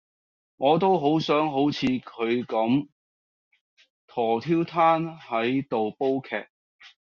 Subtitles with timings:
[0.57, 2.87] 我都好想好似佢咁
[4.07, 6.47] 佗佻攤喺度煲劇